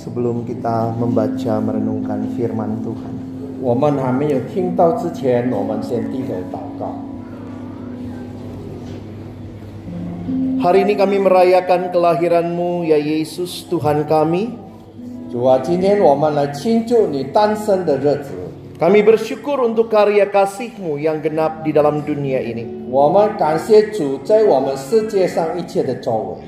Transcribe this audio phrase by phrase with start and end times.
[0.00, 3.14] sebelum kita membaca merenungkan firman Tuhan.
[3.62, 6.92] 我们还没有听到之前，我们先低头祷告。
[10.60, 14.56] Hari ini kami merayakan kelahiranmu ya Yesus Tuhan kami.
[15.30, 18.30] 主啊，今天我们来庆祝你诞生的日子，
[18.76, 22.84] Kami bersyukur untuk karya kasihmu yang genap di dalam dunia ini.
[22.92, 26.44] 我们感谢主在我们世界上一切的作为。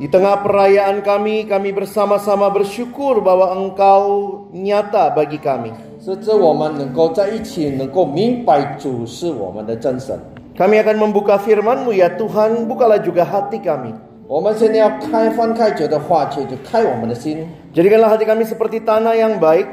[0.00, 4.04] Di tengah perayaan kami, kami bersama-sama bersyukur bahwa Engkau
[4.50, 5.70] nyata bagi kami.
[6.02, 10.18] 甚至我们能够在一起，能够明白主是我们的真神。
[10.58, 13.94] Kami akan membuka firman-Mu ya Tuhan, bukalah juga hati kami.
[14.26, 19.66] 我们现在要开翻开主的话语，就开我们的心， Jadikanlah hati kami seperti tanah yang baik,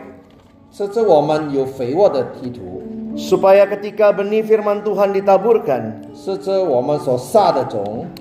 [0.69, 2.83] 甚至我们有肥沃的地图，
[3.14, 6.02] supaya ketika benih firman Tuhan ditaburkan,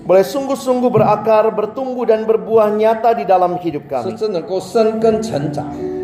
[0.05, 4.13] boleh sungguh-sungguh berakar, bertumbuh dan berbuah nyata di dalam hidup kami.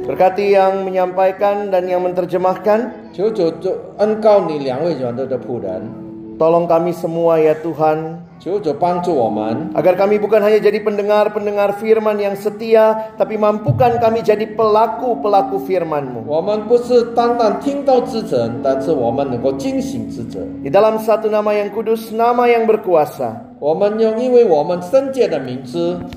[0.09, 3.13] Berkati yang menyampaikan dan yang menerjemahkan.
[6.39, 8.23] Tolong kami semua ya Tuhan.
[9.75, 16.23] Agar kami bukan hanya jadi pendengar-pendengar firman yang setia, tapi mampukan kami jadi pelaku-pelaku firman-Mu.
[20.63, 23.59] Di dalam satu nama yang kudus, nama yang berkuasa.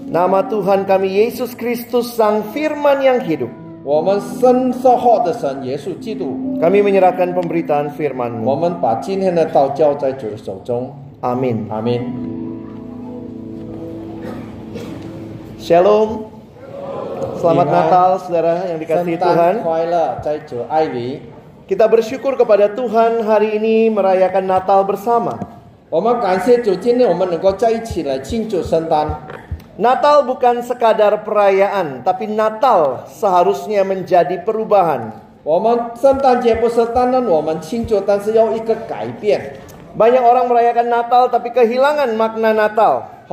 [0.07, 3.51] Nama Tuhan kami Yesus Kristus, Sang Firman yang hidup.
[3.84, 8.56] 我们深受后的神耶稣基督， Kami menyerahkan pemberitaan 我 firman-Mu.
[8.56, 10.92] 们把今天的道交在主的手中。
[11.22, 11.66] Amin.
[11.70, 12.02] 阿门。
[15.58, 16.30] Shalom.
[17.40, 17.74] Selamat Iman.
[17.74, 19.54] Natal saudara yang 圣 dikasihi Tuhan.
[19.56, 21.22] 诞快乐，在主爱里，
[21.68, 25.40] Kita bersyukur kepada Tuhan hari ini merayakan Natal bersama.
[25.90, 29.08] 我们感谢主，今天我们能够在一起来庆祝圣诞。
[29.81, 35.17] Natal bukan sekadar perayaan, tapi Natal seharusnya menjadi perubahan.
[39.97, 43.25] Banyak orang merayakan Natal tapi kehilangan makna Natal.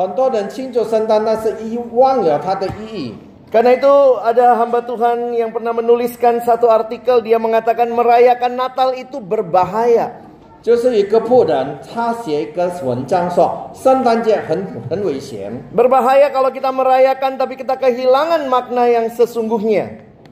[3.52, 3.94] Karena itu
[4.24, 10.29] ada hamba Tuhan yang pernah menuliskan satu artikel dia mengatakan merayakan Natal itu berbahaya.
[10.62, 19.88] 就是一个仆人，他写一个文章说，圣诞节很很危险，Berbahaya kalau kita merayakan tapi kita kehilangan makna yang sesungguhnya.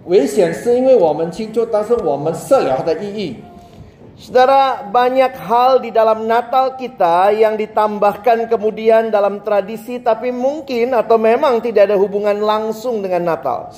[0.05, 3.35] 危险是因为我们庆祝，但是我们失了它的意义。
[4.17, 11.61] Saudara, banyak hal di dalam Natal kita yang ditambahkan kemudian dalam tradisi tapi mungkin atau memang
[11.61, 13.69] tidak ada hubungan langsung dengan Natal.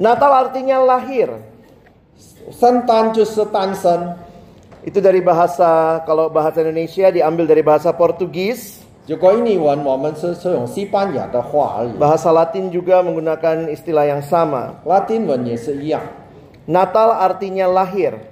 [0.00, 1.28] Natal artinya lahir.
[4.82, 8.81] Itu dari bahasa kalau bahasa Indonesia diambil dari bahasa Portugis.
[9.02, 14.78] Joko ini wan, woman seorang Sipanya ada hua Bahasa Latin juga menggunakan istilah yang sama.
[14.86, 15.58] Latin wan ye
[16.70, 18.30] Natal artinya lahir.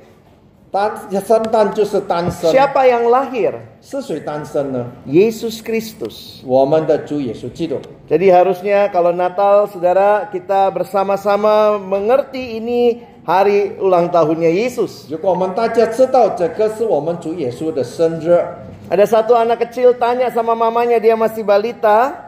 [0.70, 2.55] Tan, sentan ju se tan sen.
[2.55, 3.58] Siapa yang lahir?
[3.82, 4.70] Sesuai tan sen?
[5.02, 6.38] Yesus Kristus.
[6.46, 7.82] Woman da ju Yesus Cido.
[8.06, 15.11] Jadi harusnya kalau Natal, saudara, kita bersama-sama mengerti ini hari ulang tahunnya Yesus.
[15.11, 18.69] Jika kita tahu ini adalah hari ulang tahunnya Yesus.
[18.90, 22.26] Ada satu anak kecil tanya sama mamanya dia masih balita.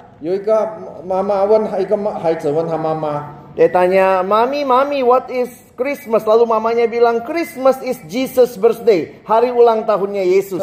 [1.03, 1.67] mama wan
[2.79, 3.14] mama.
[3.59, 9.50] Dia tanya, "Mami, mami, what is Christmas?" Lalu mamanya bilang, "Christmas is Jesus birthday." Hari
[9.50, 10.62] ulang tahunnya Yesus.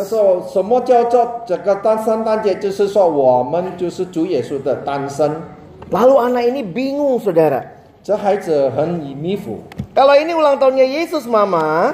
[5.92, 7.78] Lalu anak ini bingung, Saudara.
[9.94, 11.94] Kalau ini ulang tahunnya Yesus, Mama,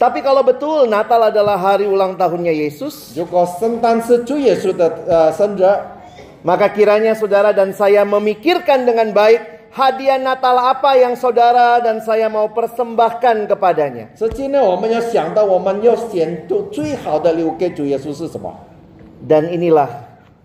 [0.00, 3.12] Tapi kalau betul Natal adalah hari ulang tahunnya Yesus,
[6.40, 12.32] maka kiranya saudara dan saya memikirkan dengan baik hadiah Natal apa yang saudara dan saya
[12.32, 14.16] mau persembahkan kepadanya.
[19.20, 19.90] Dan inilah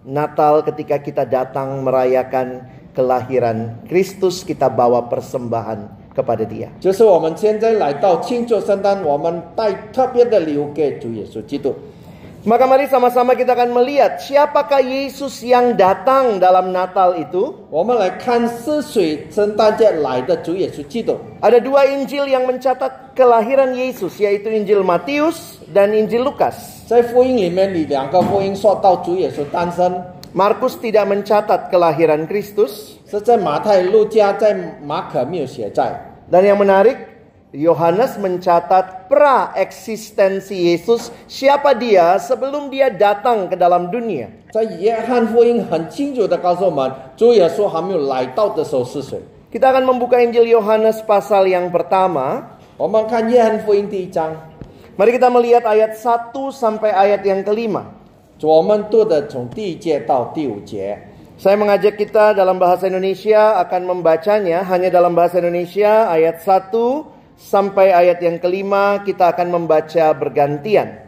[0.03, 6.68] Natal ketika kita datang merayakan kelahiran Kristus kita bawa persembahan kepada Dia.
[6.80, 11.74] 就是我们现在来到庆祝圣诞，我们带特别的礼物给主耶稣基督。
[12.44, 17.56] Maka mari sama-sama kita akan melihat siapakah Yesus yang datang dalam Natal itu.
[17.72, 21.16] 我们来看是谁圣诞节来的主耶稣基督。
[21.40, 26.84] Ada dua Injil yang mencatat kelahiran Yesus, yaitu Injil Matius dan Injil Lukas.
[26.84, 30.04] 在福音里面，你两个福音说到主耶稣诞生，
[30.36, 33.00] Markus tidak mencatat kelahiran Kristus.
[33.08, 34.52] 是在马太、路加，在
[34.84, 35.96] 马可没有写在。
[36.30, 36.96] Dan yang menarik,
[37.54, 44.26] Yohanes mencatat pra-eksistensi Yesus, siapa dia sebelum dia datang ke dalam dunia.
[44.50, 49.18] 在约翰福音很清楚的告诉我们，主耶稣还没有来到的时候是谁。
[49.54, 52.58] Kita akan membuka Injil Yohanes pasal yang pertama.
[52.76, 54.34] 我们看约翰福音第一章，
[54.98, 57.86] Mari kita melihat ayat 1 sampai ayat yang kelima.
[58.42, 60.98] 我们读的从第一节到第五节。
[61.39, 66.75] Saya mengajak kita dalam bahasa Indonesia akan membacanya hanya dalam bahasa Indonesia ayat 1
[67.39, 70.99] sampai ayat yang kelima kita akan membaca bergantian.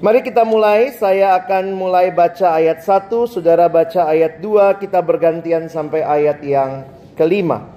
[0.00, 5.68] Mari kita mulai, saya akan mulai baca ayat 1, saudara baca ayat 2, kita bergantian
[5.68, 7.76] sampai ayat yang kelima.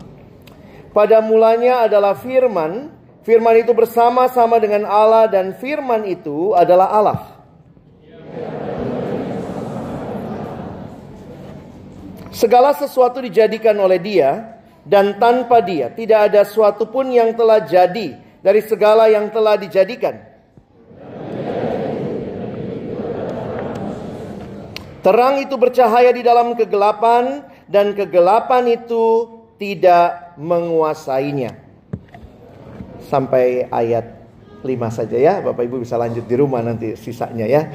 [0.96, 2.88] Pada mulanya adalah firman,
[3.28, 7.20] firman itu bersama-sama dengan Allah dan firman itu adalah Allah.
[12.38, 18.14] Segala sesuatu dijadikan oleh Dia, dan tanpa Dia tidak ada suatu pun yang telah jadi
[18.46, 20.22] dari segala yang telah dijadikan.
[25.02, 31.58] Terang itu bercahaya di dalam kegelapan, dan kegelapan itu tidak menguasainya.
[33.02, 34.14] Sampai ayat
[34.62, 37.66] 5 saja ya, Bapak Ibu bisa lanjut di rumah nanti sisanya ya.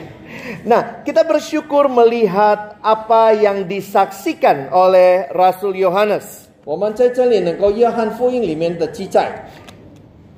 [0.63, 6.49] Nah, kita bersyukur melihat apa yang disaksikan oleh Rasul Yohanes.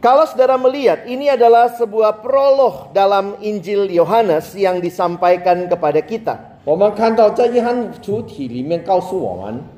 [0.05, 6.61] Kalau saudara melihat, ini adalah sebuah prolog dalam Injil Yohanes yang disampaikan kepada kita.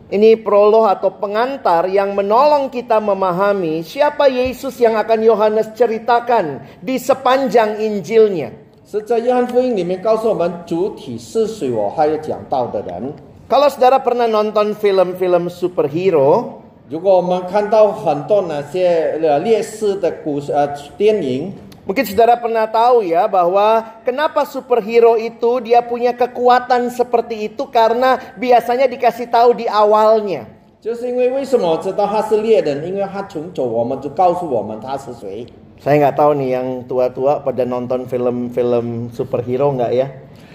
[0.06, 6.99] Ini prolog atau pengantar yang menolong kita memahami siapa Yesus yang akan Yohanes ceritakan di
[6.99, 8.65] sepanjang Injilnya.
[8.95, 13.13] 是在约翰福音里面告诉我们主体是谁，我还有讲到的人。
[13.47, 16.59] Kalau saudara pernah nonton film-film superhero,
[16.89, 21.51] 如果我们看到很多那些呃烈士的故事呃电影，
[21.88, 28.19] mungkin saudara pernah tahu ya bahwa kenapa superhero itu dia punya kekuatan seperti itu karena
[28.35, 30.43] biasanya dikasih tahu di awalnya.
[30.81, 32.83] 就是因为为什么我知道他是猎人？
[32.88, 35.45] 因为他从走我们就告诉我们他是谁。
[35.81, 40.07] Saya nggak tahu nih yang tua-tua pada nonton film-film superhero nggak ya.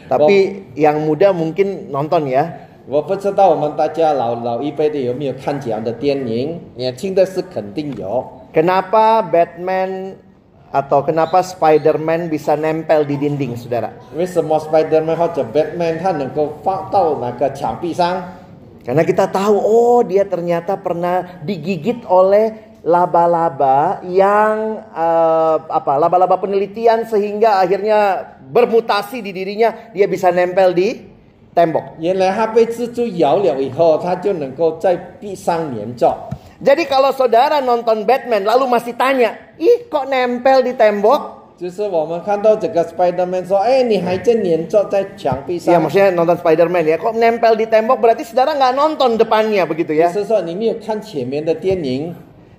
[0.07, 2.67] Tapi yang muda mungkin nonton ya.
[2.87, 6.61] 我不知道我们大家老老一辈的有没有看这样的电影？
[6.77, 8.23] 年轻的是肯定有。
[8.55, 10.15] Kenapa Batman
[10.71, 13.91] atau kenapa Spider-Man bisa nempel di dinding, saudara?
[14.15, 18.23] 为什么 Spiderman 或者 Batman 他能够放到那个墙壁上？
[18.87, 25.99] Karena kita tahu, oh dia ternyata pernah digigit oleh laba-laba yang eh, apa?
[25.99, 31.03] Laba-laba penelitian sehingga akhirnya bermutasi di dirinya, dia bisa nempel di
[31.57, 31.99] tembok.
[31.99, 36.15] 原来他被蜘蛛咬了以后，他就能够在壁上粘着。
[36.63, 41.37] Jadi kalau saudara nonton Batman lalu masih tanya, ih kok nempel di tembok?
[41.57, 45.89] 就是我们看到这个 Spiderman 说：“哎，你还在粘着在墙壁 Ya 上。
[45.89, 50.13] maksudnya nonton Spider-Man ya, kok nempel di tembok berarti saudara nggak nonton depannya begitu ya?
[50.13, 52.15] 就是说你没有看前面的电影，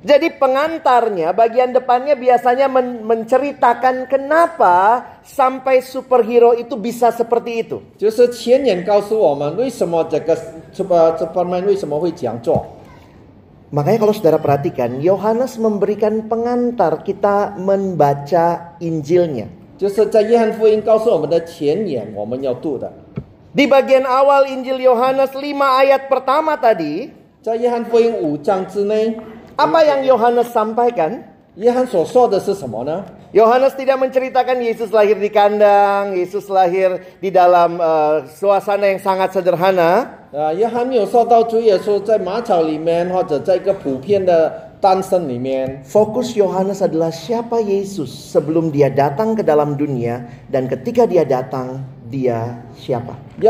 [0.05, 7.81] Jadi pengantarnya bagian depannya biasanya men- menceritakan kenapa sampai superhero itu bisa seperti itu.
[7.97, 10.37] 就是前言告诉我们为什么这个
[10.71, 12.77] Super Superman 为什么会这样做。
[13.67, 19.51] Makanya kalau saudara perhatikan, Yohanes memberikan pengantar kita membaca Injilnya.
[19.77, 22.87] 就是在约翰福音告诉我们的前言，我们要读的。
[23.53, 27.09] Di bagian awal Injil Yohanes 5 ayat pertama tadi,
[27.41, 29.17] 在约翰福音五章之内，
[29.57, 31.23] apa yang Yohanes sampaikan?
[31.57, 33.01] 约翰所说的是什么呢？
[33.33, 39.33] Yohanes tidak menceritakan Yesus lahir di kandang, Yesus lahir di dalam eh, suasana yang sangat
[39.33, 40.05] sederhana.
[40.31, 45.81] 啊，约翰没有说到主耶稣在马槽里面，或者在一个普遍的诞生里面。
[45.83, 51.81] Fokus Yohanes adalah siapa Yesus sebelum dia datang ke dalam dunia dan ketika dia datang
[52.07, 53.17] dia siapa.
[53.41, 53.49] 约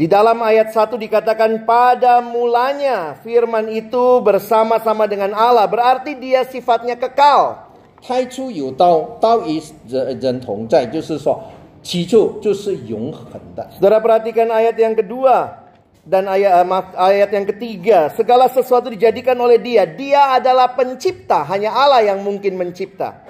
[0.00, 5.68] Di dalam ayat 1 dikatakan pada mulanya firman itu bersama-sama dengan Allah.
[5.68, 7.68] Berarti dia sifatnya kekal.
[8.00, 11.44] 太初有道，道与人人同在，就是说
[11.84, 13.60] 起初就是永恒的。
[13.76, 15.68] Saudara perhatikan ayat yang kedua
[16.00, 18.08] dan ayat eh, maaf, ayat yang ketiga.
[18.16, 19.84] Segala sesuatu dijadikan oleh dia.
[19.84, 21.44] Dia adalah pencipta.
[21.44, 23.20] Hanya Allah yang mungkin mencipta.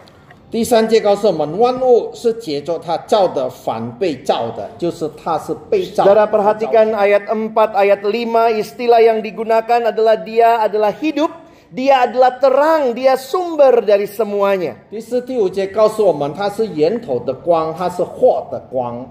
[0.50, 6.02] 第三节告诉我们，万物是借着他造的，反被造的，就是他是被造。
[6.02, 8.58] Saudara perhatikan ayat 4, ayat 5.
[8.58, 11.30] Istilah yang digunakan adalah dia adalah hidup.
[11.70, 12.98] Dia adalah terang.
[12.98, 14.74] Dia sumber dari semuanya.
[14.90, 19.06] 第四、第五节告诉我们，他是源头的光，他是火的光。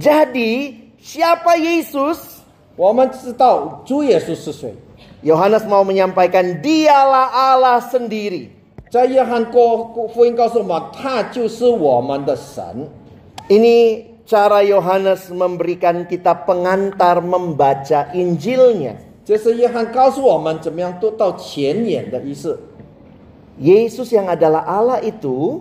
[0.00, 2.40] Jadi siapa Yesus?
[2.76, 4.72] 我们知道主耶稣是谁，
[5.22, 8.56] Yohanes mau menyampaikan dialah Allah sendiri.
[8.92, 12.88] 在约翰过福音告诉我们，他就是我们的神。
[13.48, 18.96] Ini cara Yohanes memberikan kita pengantar membaca Injilnya.
[19.24, 22.58] 这是约翰告诉我们怎么样读到前言的意思。
[23.60, 25.60] Yesus yang adalah Allah itu,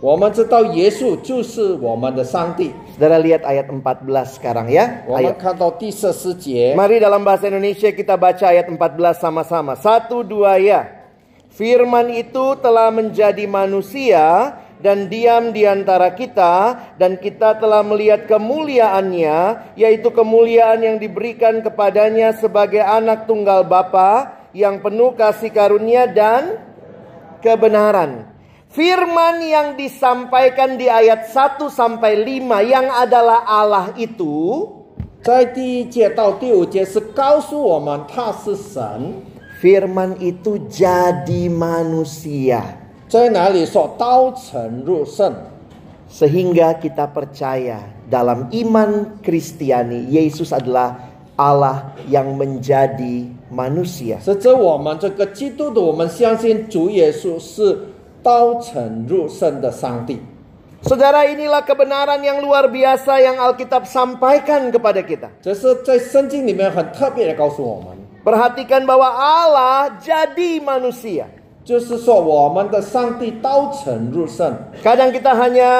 [0.00, 2.72] 我们知道耶稣就是我们的上帝。
[2.96, 5.04] saudara lihat ayat 14 sekarang ya.
[5.04, 5.36] 我们 Ayo.
[5.36, 9.76] 看到第十四节， Mari dalam bahasa Indonesia kita baca ayat 14 sama-sama.
[9.76, 10.97] Satu dua ya.
[11.58, 19.72] Firman itu telah menjadi manusia dan diam di antara kita dan kita telah melihat kemuliaannya
[19.78, 26.58] yaitu kemuliaan yang diberikan kepadanya sebagai anak tunggal Bapa yang penuh kasih karunia dan
[27.38, 28.34] kebenaran.
[28.74, 34.66] Firman yang disampaikan di ayat 1 sampai 5 yang adalah Allah itu
[35.24, 39.14] 在第一节到第五节是告诉我们他是神，
[39.60, 42.60] Firman itu jadi manusia
[43.08, 45.32] 在哪里说道成入圣，
[46.10, 50.98] sehingga kita percaya dalam iman Kristiani Yesus adalah
[51.34, 54.18] Allah yang menjadi manusia.
[54.20, 57.78] 是指我们这个基督徒，我们相信主耶稣是
[58.22, 60.18] 道成入圣的上帝。
[60.84, 65.32] Saudara, inilah kebenaran yang luar biasa yang Alkitab sampaikan kepada kita.
[65.40, 71.31] 这是在圣经里面很特别的告诉我们， Perhatikan bahwa Allah jadi manusia.
[74.81, 75.71] Kadang kita hanya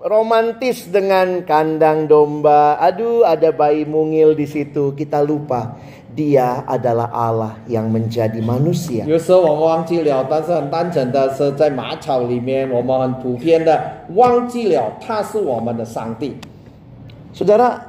[0.00, 2.80] romantis dengan kandang domba.
[2.80, 4.96] Aduh, ada bayi mungil di situ.
[4.96, 5.76] Kita lupa
[6.10, 9.06] dia adalah Allah yang menjadi manusia.
[17.30, 17.86] Saudara,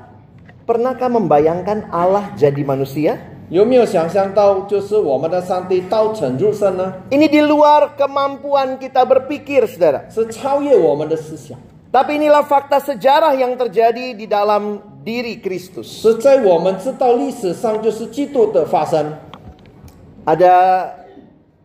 [0.70, 3.31] pernahkah membayangkan Allah jadi manusia?
[3.51, 6.93] 有没有想象到，就是我们的上帝道成入圣呢？
[7.11, 10.03] Ini di luar kemampuan kita berpikir, saudara.
[10.11, 11.57] 是超越我们的思想，
[11.93, 15.87] Tapi inilah fakta sejarah yang terjadi di dalam diri Kristus.
[16.03, 19.15] 是在我们知道历史上就是基督的发生。
[20.27, 20.91] Ada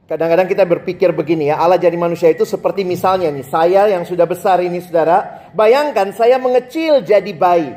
[0.06, 4.30] kadang-kadang kita berpikir begini ya, Allah jadi manusia itu seperti misalnya nih, saya yang sudah
[4.30, 7.74] besar ini saudara, bayangkan saya mengecil jadi bayi.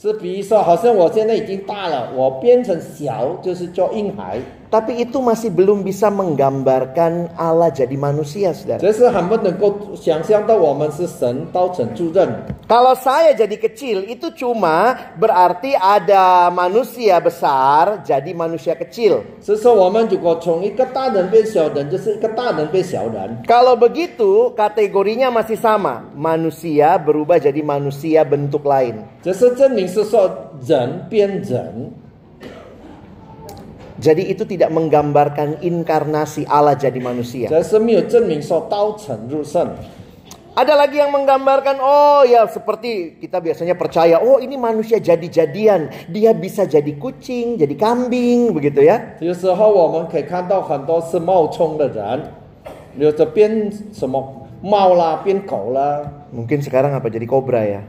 [0.00, 4.38] 是比如说，好像我现在已经大了，我变成小，就是做婴孩，
[4.69, 8.81] Tapi itu masih belum bisa menggambarkan Allah jadi manusia, saudara.
[8.81, 12.27] 这是很不能够想象到我们是神道成主任。
[12.67, 19.23] Kalau saya jadi kecil, itu cuma berarti ada manusia besar jadi manusia kecil.
[19.39, 23.45] 是说我们如果从一个大人变小人，就是一个大人变小人。
[23.47, 26.09] Kalau begitu, kategorinya masih sama.
[26.17, 29.07] Manusia berubah jadi manusia bentuk lain.
[29.21, 30.27] 这是证明是说
[30.67, 31.93] 人变人，
[33.99, 37.47] Jadi itu tidak menggambarkan inkarnasi Allah jadi manusia.
[37.47, 39.71] 这是没有证明说道成入圣。
[40.55, 46.07] Ada lagi yang menggambarkan, oh ya seperti kita biasanya percaya, oh ini manusia jadi-jadian.
[46.07, 49.19] Dia bisa jadi kucing, jadi kambing, begitu ya.
[49.19, 52.23] 有时候我们可以看到很多是冒充的人，
[52.95, 57.83] 有的变什么猫啦，变狗啦， Mungkin sekarang apa jadi kobra ya.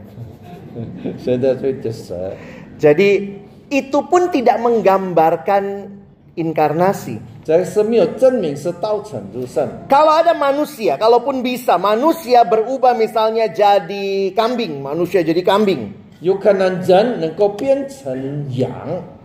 [1.23, 2.35] 现在就就蛇。
[2.75, 5.63] Jadi itu pun tidak menggambarkan
[6.36, 7.20] inkarnasi.
[9.88, 15.92] Kalau ada manusia, kalaupun bisa, manusia berubah misalnya jadi kambing, manusia jadi kambing.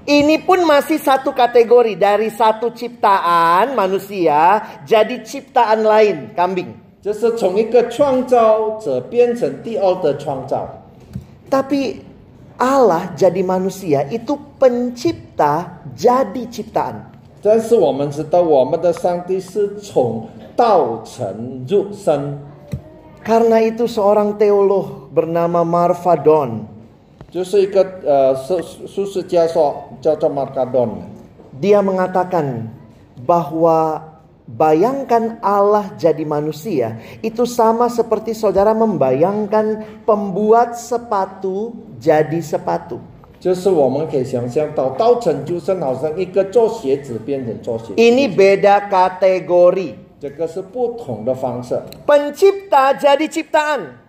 [0.07, 6.73] Ini pun masih satu kategori dari satu ciptaan manusia jadi ciptaan lain, kambing.
[11.47, 12.06] Tapi
[12.58, 17.10] Allah jadi manusia itu pencipta jadi ciptaan.
[17.42, 22.38] 但是我们知道，我们的上帝是从道成入生，
[23.24, 26.70] Karena itu seorang teolog bernama Marvadon
[27.30, 30.86] 就是一个呃术术士家说叫做马卡顿，
[31.58, 32.68] dia mengatakan
[33.26, 34.02] bahwa
[34.47, 43.03] Bayangkan Allah jadi manusia itu sama seperti saudara membayangkan pembuat sepatu jadi sepatu.
[47.99, 50.17] Ini beda kategori.
[52.07, 53.99] Pencipta jadi ciptaan.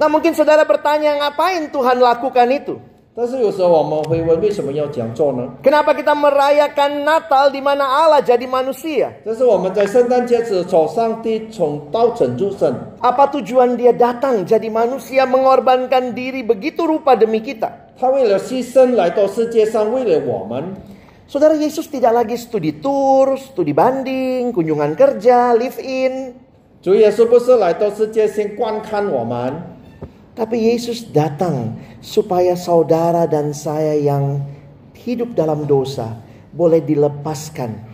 [0.00, 2.97] Nah mungkin saudara bertanya ngapain Tuhan lakukan itu?
[3.17, 5.45] 但是有时候我们会问，为什么要这样做呢？
[5.61, 9.13] Kenapa kita merayakan Natal di mana Allah jadi manusia?
[9.23, 12.73] 这是我们在圣诞节时候，上帝从道成入生，
[13.05, 17.69] Apa tujuan dia datang jadi manusia mengorbankan diri begitu rupa demi kita?
[18.01, 20.73] 他为了牺牲来到世界上，为了我们。
[21.29, 26.33] Saudara Yesus tidak lagi studi tour, studi banding, kunjungan kerja, live in.
[26.81, 29.53] 主耶稣不是来到世界先观看我们，
[30.35, 34.41] Tapi Yesus datang supaya saudara dan saya yang
[34.93, 36.19] hidup dalam dosa
[36.53, 37.91] boleh dilepaskan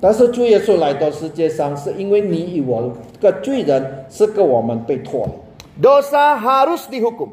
[0.00, 5.32] 但是主耶稣来到世界上，是因为你与我个罪人是跟我们被脱离。
[5.80, 7.30] Dosa harus dihukum.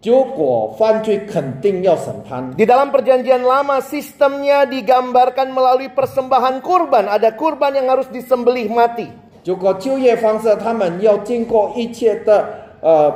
[0.00, 2.50] 结果犯罪肯定要审判。
[2.56, 7.06] Di dalam perjanjian lama sistemnya digambarkan melalui persembahan kurban.
[7.06, 9.06] Ada kurban yang harus disembelih mati.
[9.44, 12.42] 结果就业方式，他们要经过一切的
[12.80, 13.12] 呃，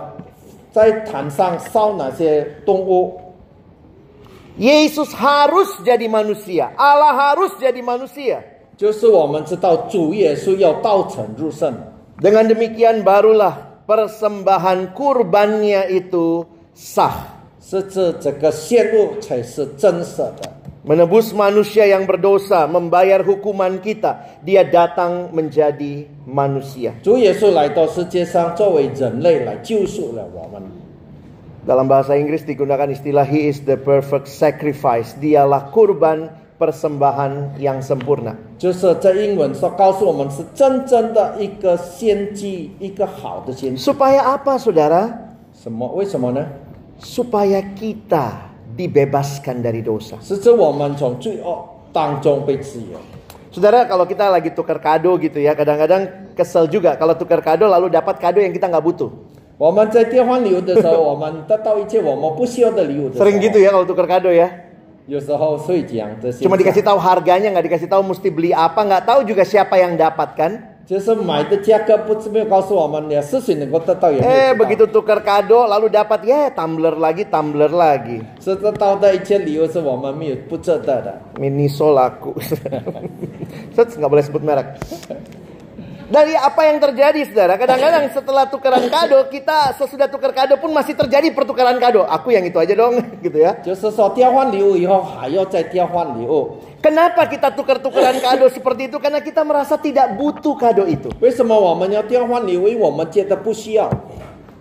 [0.78, 3.20] 在坛上烧那些动物。
[4.58, 6.70] Yesus harus jadi manusia.
[6.76, 8.38] Allah harus jadi manusia.
[8.76, 11.74] 就是我们知道主耶稣要道成入圣，
[12.20, 17.34] Dengan demikian barulah persembahan kurbannya itu sah.
[17.60, 20.52] 是指这个献物才是真实的。
[20.83, 24.39] menebus manusia yang berdosa, membayar hukuman kita.
[24.43, 26.95] Dia datang menjadi manusia.
[31.59, 35.13] Dalam bahasa Inggris digunakan istilah He is the perfect sacrifice.
[35.19, 38.35] Dialah kurban persembahan yang sempurna.
[43.79, 45.31] Supaya apa, saudara?
[46.99, 48.48] Supaya kita
[48.79, 50.15] dibebaskan dari dosa.
[53.51, 57.91] Saudara, kalau kita lagi tukar kado gitu ya, kadang-kadang kesel juga kalau tukar kado lalu
[57.91, 59.11] dapat kado yang kita nggak butuh.
[63.19, 64.69] Sering gitu ya kalau tukar kado ya.
[66.45, 69.97] Cuma dikasih tahu harganya, nggak dikasih tahu mesti beli apa, nggak tahu juga siapa yang
[69.97, 70.68] dapatkan.
[70.88, 78.20] 就是买的价格不是没有告诉我们，也是谁能够得到也没 Eh 有知道 begitu tukar kado lalu dapat ya tumbler lagi, tumbler lagi.
[78.38, 81.18] 是得到的一切礼物是我们没有不值得的。
[81.40, 82.36] Miniso laku.
[83.72, 84.76] Set, nggak boleh sebut merek.
[86.09, 87.55] dari apa yang terjadi saudara.
[87.55, 92.03] Kadang-kadang setelah tukaran kado, kita sesudah tukar kado pun masih terjadi pertukaran kado.
[92.03, 93.55] Aku yang itu aja dong, gitu ya.
[96.81, 98.97] Kenapa kita tukar-tukaran kado seperti itu?
[98.97, 101.13] Karena kita merasa tidak butuh kado itu.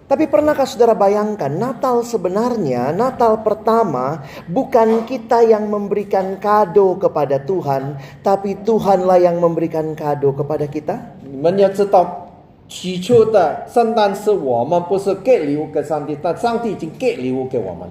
[0.08, 8.00] Tapi pernahkah saudara bayangkan Natal sebenarnya, Natal pertama bukan kita yang memberikan kado kepada Tuhan,
[8.24, 11.17] tapi Tuhanlah yang memberikan kado kepada kita?
[11.29, 12.27] 你们要知道，
[12.67, 17.88] 起初的圣诞是我们不是给礼物给上帝，但上帝已经给礼物给我们。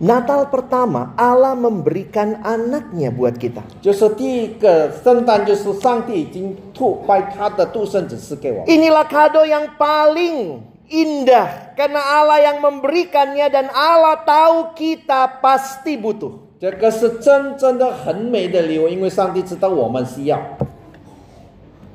[0.00, 8.66] Natal pertama Allah memberikan anaknya buat kita 就是第一个圣诞，就是上帝已经吐把他的独生子赐给我们。
[8.66, 16.48] Inilah kado yang paling indah karena Allah yang memberikannya dan Allah tahu kita pasti butuh.
[16.58, 20.40] 这个是真正的很美的礼物，因为上帝知道我们需要，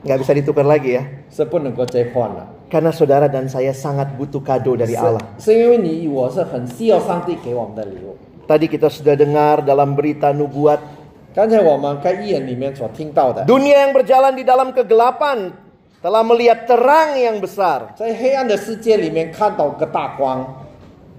[0.05, 1.03] Nggak bisa ditukar lagi ya.
[1.33, 2.45] 是不能够再换了。
[2.69, 5.21] Karena saudara dan saya sangat butuh kado dari Allah.
[5.41, 8.17] 是是因为你我是很需要上帝给我们的礼物。
[8.45, 10.77] Tadi kita sudah dengar dalam berita nubuat
[11.33, 15.51] 刚才我们在预言里面所听到的， dunia yang berjalan di dalam kegelapan
[16.05, 17.91] telah melihat terang yang besar.
[17.97, 20.45] 在黑暗的世界里面看到个大光，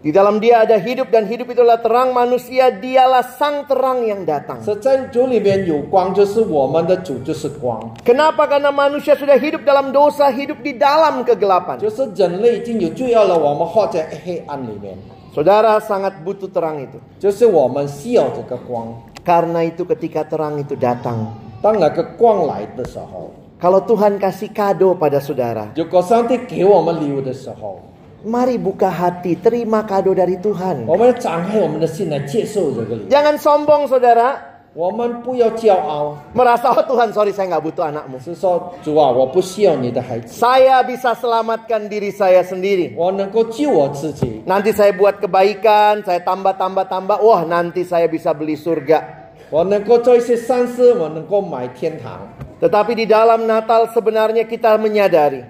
[0.06, 4.62] Di dalam dia ada hidup dan hidup itulah terang manusia, dialah sang terang yang datang.
[4.62, 8.46] 是在主里面有光，就是我们的主就是光， Kenapa?
[8.46, 11.78] Karena manusia sudah hidup dalam dosa, hidup di dalam kegelapan.
[11.82, 14.94] 就是人类已经有罪恶了，我们活在黑暗里面，
[15.34, 17.02] Saudara sangat butuh terang itu.
[17.18, 18.94] 就是我们需要这个光。
[19.26, 27.80] Karena itu ketika terang itu datang, 当那个光来的时候， kalau Tuhan kasih kado pada saudara, 如果上帝给我们礼物的时候，
[28.26, 30.84] mari buka hati, terima kado dari Tuhan.
[30.86, 33.08] 我们要展开我们的心来接受这个礼物。
[33.08, 34.34] Jangan sombong saudara,
[34.74, 38.18] 我们不要骄傲， merasa oh Tuhan sorry saya nggak butuh anakmu.
[38.18, 42.92] 是说主啊，我不需要你的孩子， Saya bisa selamatkan diri saya sendiri.
[42.96, 44.42] 我能够救我自己。
[44.44, 49.24] Nanti saya buat kebaikan, saya tambah tambah tambah, wah nanti saya bisa beli surga.
[49.48, 52.26] 我能够做一些善事，我能够买天堂。
[52.61, 55.41] tetapi di dalam Natal sebenarnya kita menyadari.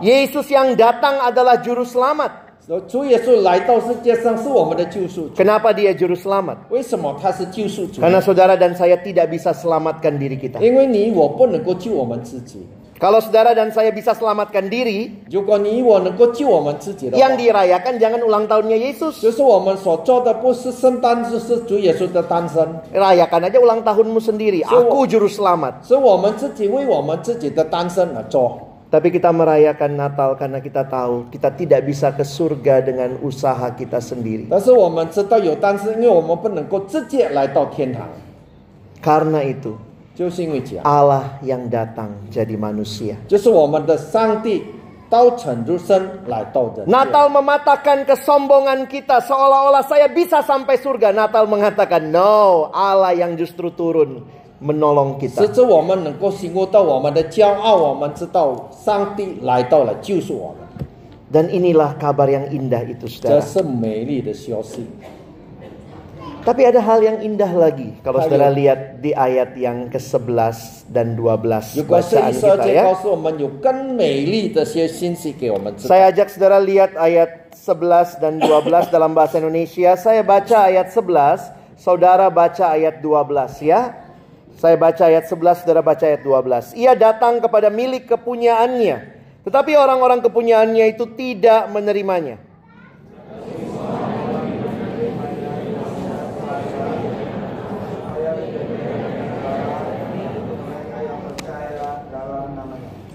[0.00, 2.48] Yesus yang datang adalah juru selamat.
[5.36, 6.68] Kenapa dia juru selamat?
[8.00, 10.60] Karena saudara dan saya tidak bisa selamatkan diri kita.
[12.98, 15.22] Kalau saudara dan saya bisa selamatkan diri,
[17.14, 19.22] yang dirayakan jangan ulang tahunnya Yesus.
[22.90, 24.66] Rayakan aja ulang tahunmu sendiri.
[24.66, 25.86] Aku juru selamat.
[28.88, 34.00] Tapi kita merayakan Natal karena kita tahu kita tidak bisa ke surga dengan usaha kita
[34.02, 34.48] sendiri.
[38.98, 39.78] Karena itu,
[40.82, 43.22] Allah yang datang jadi manusia.
[46.90, 51.14] Natal mematahkan kesombongan kita seolah-olah saya bisa sampai surga.
[51.14, 54.26] Natal mengatakan, no, Allah yang justru turun
[54.58, 55.38] menolong kita.
[61.30, 63.38] Dan inilah kabar yang indah itu, saudara.
[66.38, 71.76] Tapi ada hal yang indah lagi kalau saudara lihat di ayat yang ke-11 dan 12
[71.84, 72.82] bacaan kita ya.
[75.84, 79.92] Saya ajak saudara lihat ayat 11 dan 12 dalam bahasa Indonesia.
[79.98, 83.80] Saya baca ayat 11, saudara baca ayat 12 ya.
[84.58, 86.74] Saya baca ayat 11, saudara baca ayat 12.
[86.80, 88.96] Ia datang kepada milik kepunyaannya,
[89.46, 92.47] tetapi orang-orang kepunyaannya itu tidak menerimanya.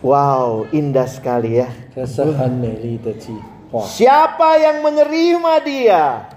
[0.03, 1.71] Wow, indah sekali ya.
[3.87, 6.27] Siapa yang menerima dia?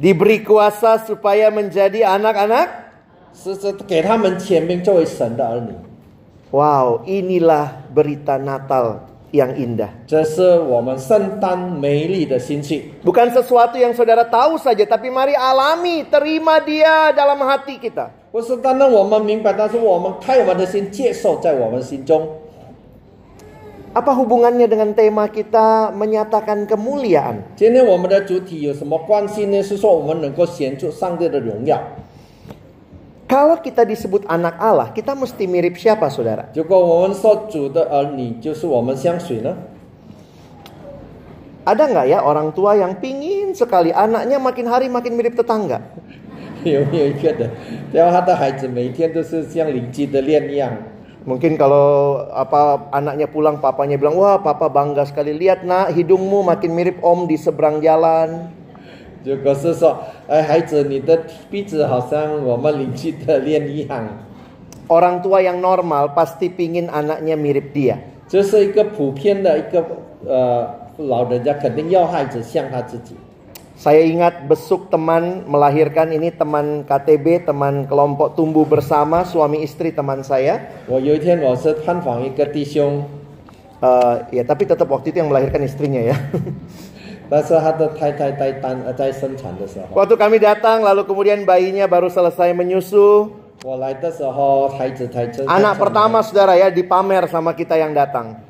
[0.00, 2.88] Diberi kuasa supaya menjadi anak-anak?
[6.48, 9.92] Wow, inilah berita Natal yang indah.
[13.04, 18.19] Bukan sesuatu yang saudara tahu saja, tapi mari alami, terima dia dalam hati kita.
[18.31, 22.27] 不是单单我们明白，但是我们开我们的心，接受在我们心中。
[23.95, 27.47] Apa hubungannya dengan tema kita menyatakan kemuliaan?
[27.55, 29.63] 今天我们的主题有什么关系呢？
[29.63, 31.79] 是说我们能够显出上帝的荣耀。
[33.31, 36.51] Kalau kita disebut anak Allah, kita mesti mirip siapa saudara?
[36.53, 39.55] 如果我们说主的儿女，就是我们像谁呢？
[41.65, 45.81] Ada nggak ya orang tua yang pingin sekali anaknya makin hari makin mirip tetangga?
[46.63, 47.49] 有没有一个的，
[47.93, 50.71] 然后他的孩子每天都是像邻居的恋一样。
[51.25, 56.69] Mungkin kalau apa anaknya pulang papanya bilang, "Wah, papa bangga sekali lihat nak hidungmu makin
[56.69, 58.53] mirip om di seberang jalan."
[59.25, 59.97] 如果是说，
[60.29, 61.17] 哎，孩子，你的
[61.49, 64.05] 鼻子好像我们邻居的脸一样，
[64.85, 67.97] Orang tua yang normal pasti pingin anaknya mirip dia.
[68.29, 69.83] 这是一个普遍的一个
[70.25, 73.15] 呃老人家肯定要孩子像他自己。
[73.80, 80.20] saya ingat besuk teman melahirkan ini teman KTB, teman kelompok tumbuh bersama, suami istri teman
[80.20, 80.84] saya.
[83.80, 86.12] Uh, ya tapi tetap waktu itu yang melahirkan istrinya ya.
[89.96, 93.32] waktu kami datang lalu kemudian bayinya baru selesai menyusu.
[95.46, 98.49] Anak pertama saudara ya dipamer sama kita yang datang.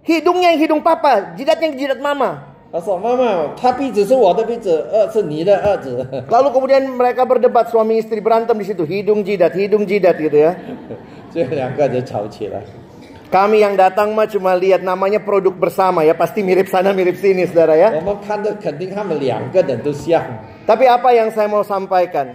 [0.00, 2.50] Hidungnya yang hidung papa, jidatnya yang jidat mama.
[6.34, 10.54] Lalu kemudian mereka berdebat suami istri berantem di situ hidung jidat hidung jidat gitu ya.
[13.30, 17.46] Kami yang datang mah cuma lihat namanya produk bersama ya pasti mirip sana mirip sini
[17.46, 18.02] saudara ya.
[20.66, 22.34] Tapi apa yang saya mau sampaikan?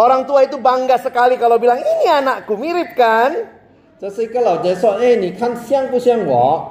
[0.00, 3.56] Orang tua itu bangga sekali kalau bilang ini anakku mirip kan?
[3.99, 6.69] 这是一个老人说：“哎，你看像不像我？”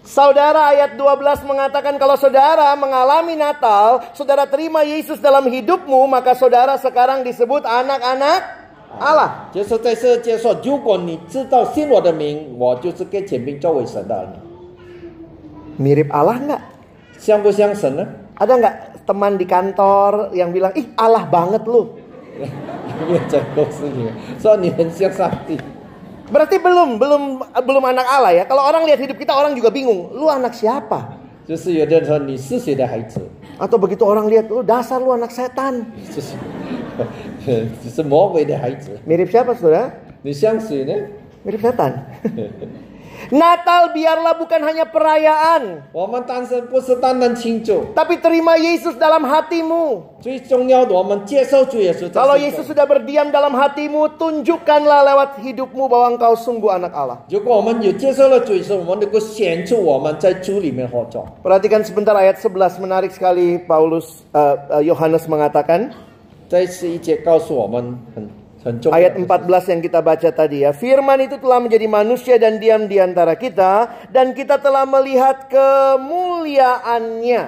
[0.00, 6.80] Saudara ayat 12 mengatakan kalau saudara mengalami Natal, saudara terima Yesus dalam hidupmu, maka saudara
[6.80, 8.42] sekarang disebut anak-anak
[8.98, 9.52] Allah.
[9.52, 14.26] 就是在世界说，如果你知道信我的名，我就是给前面作为神的儿
[15.78, 16.60] 女， Mirip Allah nggak?
[17.18, 18.04] 像不像神呢？
[18.40, 21.92] Ada nggak teman di kantor yang bilang, ih Allah banget lu.
[22.40, 25.60] 有没有在告诉你们说你很像上帝？
[26.25, 27.23] Berarti belum, belum
[27.61, 28.43] belum anak Allah ya.
[28.49, 31.21] Kalau orang lihat hidup kita orang juga bingung, lu anak siapa?
[33.61, 35.85] Atau begitu orang lihat lu dasar lu anak setan.
[39.05, 39.93] Mirip siapa Saudara?
[41.45, 42.09] Mirip setan.
[43.30, 50.02] Natal biarlah bukan hanya perayaan, 我们单身不是单单庆祝， tapi terima Yesus dalam hatimu.
[50.20, 52.74] 最重要的我们接受主耶稣在 Kalau 心 Yesus 中。
[52.74, 57.18] sudah berdiam dalam hatimu, tunjukkanlah lewat hidupmu bahwa engkau sungguh anak Allah.
[57.28, 61.28] 如果我们有接受了主耶稣，我们能够显出我们在主里面合作。
[61.44, 65.90] Perhatikan sebentar ayat 11 menarik sekali Paulus eh, eh, Yohanes mengatakan
[66.48, 68.43] 这是一节告诉我们很很重要的
[68.92, 70.76] ayat 事 14 yang kita baca tadi ya.
[70.76, 77.42] Firman itu telah menjadi manusia dan diam di antara kita dan kita telah melihat kemuliaannya.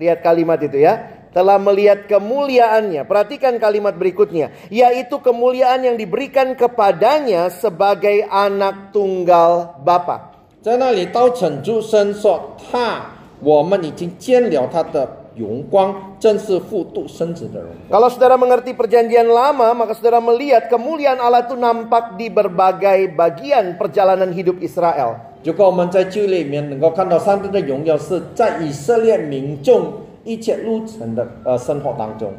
[0.00, 1.26] Lihat kalimat itu ya.
[1.34, 3.02] Telah melihat kemuliaannya.
[3.10, 10.30] Perhatikan kalimat berikutnya, yaitu kemuliaan yang diberikan kepadanya sebagai anak tunggal Bapa.
[10.64, 13.02] 在那里刀惩诸生说他，
[13.40, 15.06] 我们已经见了他的
[15.38, 17.90] 荣光，正是复度生子的荣光。
[17.90, 23.74] Kalau saudara mengerti perjanjian lama, maka saudara melihat kemuliaan Allah itu nampak di berbagai bagian
[23.74, 25.34] perjalanan hidup Israel.
[25.44, 29.92] 如果我们在旧里面能够看到上帝的荣耀，是在以色列民众
[30.24, 32.32] 一切路程的呃生活当中。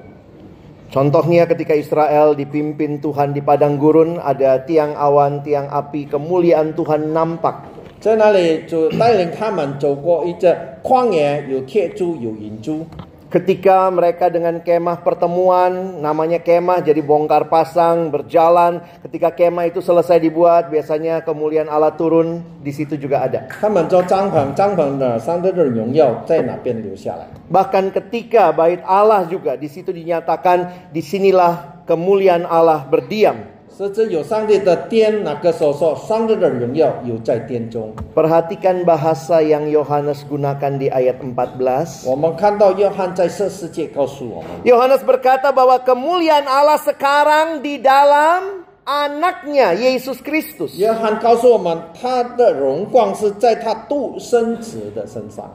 [0.89, 7.12] Contohnya ketika Israel dipimpin Tuhan di padang gurun, ada tiang awan, tiang api, kemuliaan Tuhan
[7.12, 7.68] nampak.
[7.99, 12.86] 在那里主带领他们走过一个旷野，有铁柱，有银柱。
[13.25, 18.79] Ketika mereka dengan kemah pertemuan, namanya kemah jadi bongkar pasang, berjalan.
[19.03, 23.49] Ketika kemah itu selesai dibuat, biasanya kemuliaan Allah turun, di situ juga ada.
[23.60, 27.27] 他们做帐篷，帐篷的上帝的荣耀在哪边留下来？
[27.51, 33.36] Bahkan ketika bait Allah juga di situ dinyatakan disinilah kemuliaan Allah berdiam.
[33.79, 37.91] 甚至有上帝的殿，那个时候说上帝的荣耀有在殿中。
[38.15, 42.08] Perhatikan bahasa yang Yohanes gunakan di ayat 14.
[42.08, 50.79] 我们看到约翰在这世界告诉我们， Yohanes berkata bahwa kemuliaan Allah sekarang di dalam anaknya Yesus Kristus.
[50.79, 55.51] 约翰告诉我们，他的荣光是在他独生子的身上。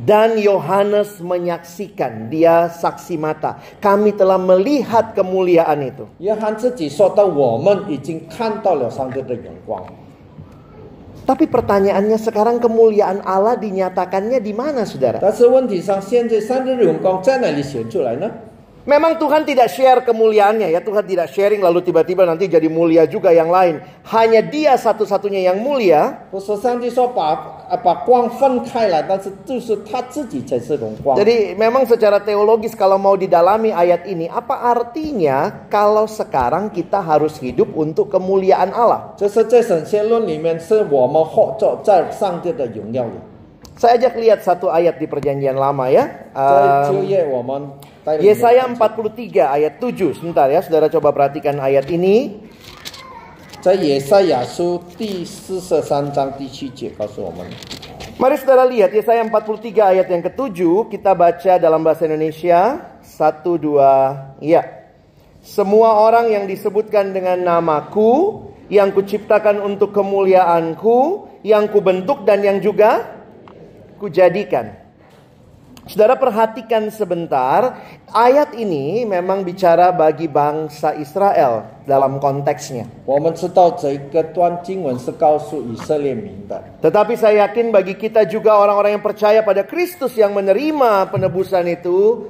[0.00, 3.56] Dan Yohanes menyaksikan, dia saksi mata.
[3.80, 6.04] Kami telah melihat kemuliaan itu.
[6.20, 9.80] 约翰自己说到，我们已经看到了上帝的荣光。
[11.24, 15.16] Tapi pertanyaannya sekarang kemuliaan Allah dinyatakannya di mana saudara?
[15.16, 18.30] 但是问题上，现在上帝的荣光在哪里显出来呢？
[18.86, 20.78] Memang Tuhan tidak share kemuliaannya ya.
[20.78, 23.82] Tuhan tidak sharing lalu tiba-tiba nanti jadi mulia juga yang lain.
[24.06, 26.22] Hanya dia satu-satunya yang mulia.
[26.30, 27.34] 不是上帝说把
[27.66, 31.18] 啊把光分开来，但是就是他自己才是荣光。
[31.18, 34.30] Jadi memang secara teologis kalau mau didalami ayat ini.
[34.30, 39.18] Apa artinya kalau sekarang kita harus hidup untuk kemuliaan Allah?
[39.18, 43.18] 就是在神仙论里面，是我们活着在上帝的荣耀里。
[43.80, 46.08] Saya ajak lihat satu ayat di perjanjian lama ya.
[46.32, 47.68] 在 Um, 就业我们
[48.04, 50.16] 带领 Yesaya 43 ayat 7.
[50.16, 52.40] Sebentar ya, saudara coba perhatikan ayat ini.
[53.60, 57.44] 在野赛亚书第四十三章第七节告诉我们，
[58.16, 60.88] Mari saudara lihat Yesaya 43 ayat yang ketujuh.
[60.88, 62.80] Kita baca dalam bahasa Indonesia.
[63.04, 64.64] Satu, dua, ya.
[65.44, 68.40] Semua orang yang disebutkan dengan namaku,
[68.72, 73.04] yang kuciptakan untuk kemuliaanku, yang kubentuk dan yang juga
[74.01, 74.81] kujadikan.
[75.89, 77.73] Saudara perhatikan sebentar,
[78.13, 82.85] ayat ini memang bicara bagi bangsa Israel dalam konteksnya.
[86.85, 92.29] Tetapi saya yakin bagi kita juga orang-orang yang percaya pada Kristus yang menerima penebusan itu,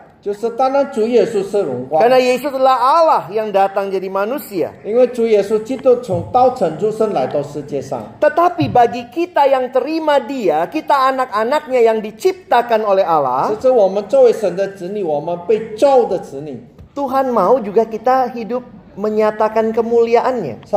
[1.89, 4.69] Karena Yesus adalah Allah yang datang jadi manusia.
[8.21, 13.49] Tetapi bagi kita yang terima Dia, kita anak-anaknya yang diciptakan oleh Allah.
[16.93, 18.61] Tuhan mau juga kita hidup
[18.93, 20.69] menyatakan kemuliaannya.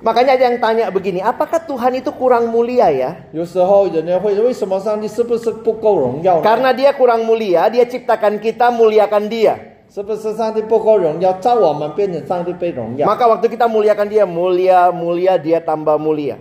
[0.00, 3.10] Makanya ada yang tanya begini, apakah Tuhan itu kurang mulia ya?
[6.40, 9.54] Karena dia kurang mulia, dia ciptakan kita muliakan dia.
[13.10, 16.38] Maka waktu kita muliakan dia mulia mulia dia tambah mulia.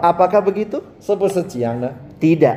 [0.00, 0.80] Apakah begitu?
[2.18, 2.56] Tidak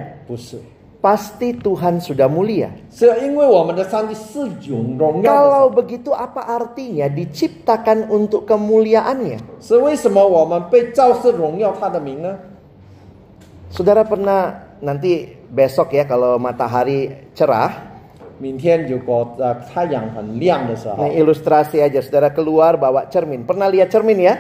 [1.03, 2.69] 不是， Pasti Tuhan sudah mulia.
[2.91, 9.39] 是因为我们的上帝是有荣耀 Kalau 的 begitu apa artinya diciptakan untuk kemuliaannya?
[9.61, 12.35] 神，是为什么我们被造是荣耀他的名呢？
[13.71, 17.71] Saudara pernah nanti besok ya kalau matahari cerah,
[18.41, 23.47] 明天如果呃太阳很亮的时候， Ini ilustrasi aja, saudara keluar bawa cermin.
[23.47, 24.35] Pernah lihat cermin ya?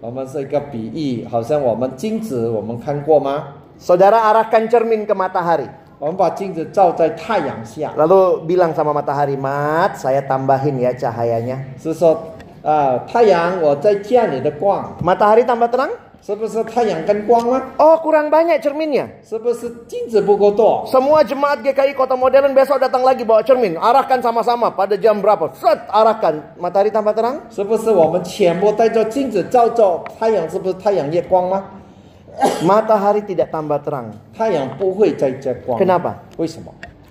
[0.00, 3.58] 我们是一个比喻，好像我们镜子，我们看过吗？
[3.80, 5.66] Saudara arahkan cermin ke matahari.
[6.00, 11.58] 我们把镜子照在太阳下， Lalu bilang sama matahari, Mat, saya tambahin ya cahayanya.
[11.80, 12.18] 是说
[12.62, 15.88] 啊、太阳我在加你的光， Matahari tambah terang?
[16.20, 17.62] 是不是太阳更光吗？
[17.78, 19.06] Oh, kurang banyak cerminnya.
[19.22, 20.84] 是不是镜子不够多？
[20.90, 23.78] Semua jemaat GKI Kota Modern besok datang lagi bawa cermin.
[23.78, 25.48] Arahkan sama-sama pada jam berapa?
[25.54, 26.58] Set, arahkan.
[26.58, 27.38] Matahari tambah terang?
[27.48, 30.50] 是不是我们全部带着镜子照着太阳？
[30.50, 31.62] 是不是太阳越光吗？
[32.63, 34.15] matahari tidak tambah terang.
[35.77, 36.25] Kenapa?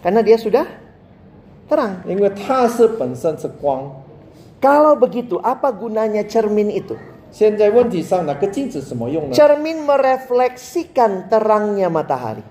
[0.00, 0.64] Karena dia sudah
[1.68, 2.02] terang.
[4.60, 6.96] Kalau begitu, apa gunanya cermin itu?
[9.32, 12.42] Cermin merefleksikan terangnya matahari.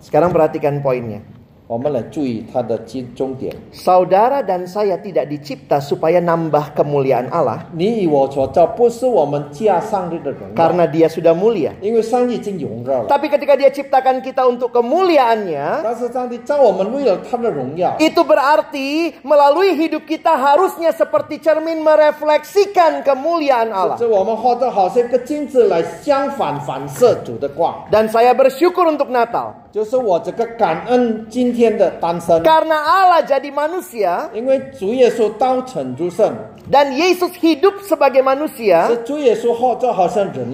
[0.00, 1.22] Sekarang perhatikan poinnya.
[1.71, 3.53] 我们来注意它的经重点。
[3.75, 11.71] Saudara dan saya tidak dicipta supaya nambah kemuliaan Allah 你与我所造，不是我们加上帝的荣耀， karena dia sudah mulia.
[11.81, 13.09] 因为上帝已经荣耀了。
[13.11, 21.43] Tapi ketika dia ciptakan kita untuk kemuliaannya, 但是上帝造我们为了他的荣耀， itu berarti melalui hidup kita harusnya seperti
[21.43, 23.99] cermin merefleksikan kemuliaan Allah.
[23.99, 27.75] 这我们活得好像一个镜子来相反反射主的光。
[27.91, 29.67] Dan saya bersyukur untuk Natal.
[29.69, 38.86] 就是我这个感恩今天 的单身， Karena Allah jadi manusia 因为主耶稣道成主圣， dan Yesus hidup sebagai manusia.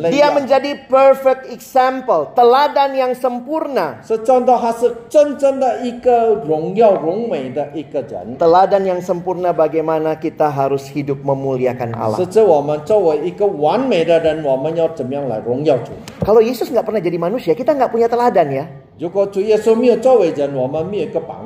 [0.09, 4.00] Dia menjadi perfect example, teladan yang sempurna.
[8.40, 12.16] Teladan yang sempurna bagaimana kita harus hidup memuliakan Allah.
[16.24, 18.64] Kalau Yesus nggak pernah jadi manusia, kita nggak punya teladan ya.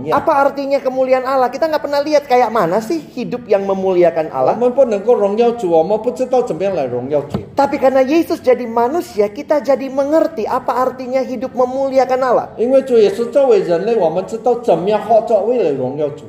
[0.08, 0.16] ya.
[0.16, 1.52] Apa artinya kemuliaan Allah?
[1.52, 4.51] Kita nggak pernah lihat kayak mana sih hidup yang memuliakan Allah.
[4.51, 4.55] 我 Allah.
[4.59, 7.39] 们不能够荣耀主，我们不知道怎么样来荣耀主。
[7.55, 12.47] Tapi karena Yesus jadi manusia, kita jadi mengerti apa artinya hidup memuliakan Allah.
[12.57, 16.25] 因为主耶稣作为人类，我们知道怎么样活着，为了荣耀主。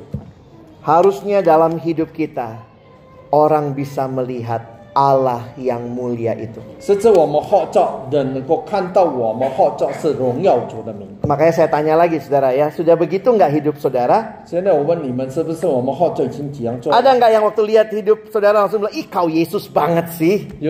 [0.79, 2.55] Harusnya dalam hidup kita
[3.35, 4.63] orang bisa melihat
[4.94, 6.62] Allah yang mulia itu.
[11.26, 14.46] Makanya saya tanya lagi saudara ya, sudah begitu nggak hidup saudara?
[16.94, 20.46] Ada nggak yang waktu lihat hidup saudara langsung bilang, ih kau Yesus banget sih?
[20.46, 20.62] Gitu.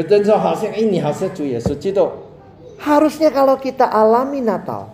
[2.81, 4.94] Harusnya kalau kita alami Natal,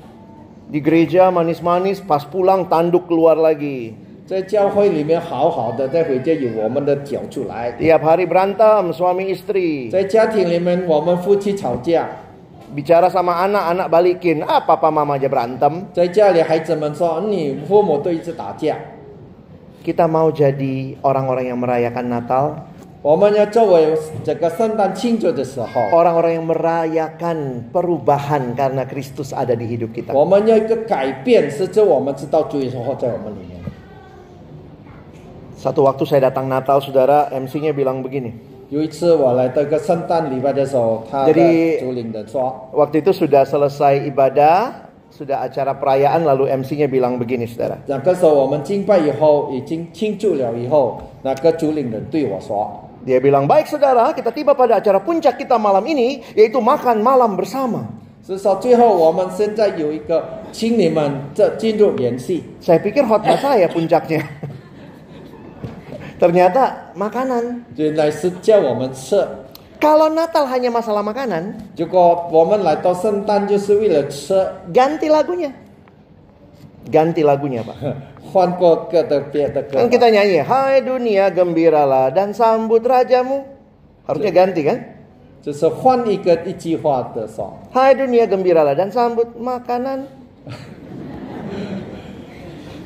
[0.70, 3.94] Di gereja manis-manis, pas pulang tanduk keluar lagi.
[4.26, 7.70] 在教会里面好好的，再回家有我们的脚出来。
[7.78, 9.88] Tiap hari berantem suami istri.
[9.88, 12.08] 在家庭里面，我们夫妻吵架，
[12.74, 14.42] Bicara sama anak, anak balikin.
[14.42, 15.86] Ah, papa mama aja berantem.
[15.94, 18.74] 在家里孩子们说你父母都一直打架。
[19.86, 22.66] Kita mau jadi orang-orang yang merayakan Natal.
[23.02, 23.94] 我们要作为
[24.24, 30.10] 这个圣诞庆祝的时候， Orang-orang yang merayakan perubahan karena Kristus ada di hidup kita.
[30.12, 33.62] 我们要一个改变，是指我们知道主耶稣活在我们里面。
[35.56, 38.32] Satu waktu saya datang Natal, saudara, MC-nya bilang begini.
[38.68, 47.46] 有一次我来到一个圣诞礼拜的时候，他 Jadi- 的主领人说， Waktu itu sudah selesai ibadah, sudah acara perayaan, lalu MC-nya bilang begini,
[47.46, 47.78] saudara.
[47.86, 57.02] 那个时候我们敬拜以后，已经庆祝了以后，那个主领人对我说， Dia bilang, baik saudara, kita tiba pada acara puncak kita malam ini, yaitu makan
[57.02, 57.86] malam bersama.
[58.26, 62.42] 是说最后我们现在有一个，请你们这进入联系。
[62.60, 64.26] Saya pikir khotbah saya puncaknya.
[66.18, 67.62] Ternyata makanan.
[67.76, 69.22] 原来是叫我们吃。
[69.78, 74.34] Kalau Natal hanya masalah makanan, 结果我们来到圣诞就是为了吃，
[74.74, 75.52] ganti lagunya.
[76.86, 77.76] Ganti lagunya, Pak.
[78.32, 83.42] 换过歌的别的歌 Kan。kita nyanyi, Hai dunia gembiralah dan sambut rajamu.
[84.06, 84.78] Harusnya ganti kan?
[85.42, 90.06] 就是换一个一句话的说， Hai dunia gembiralah dan sambut makanan.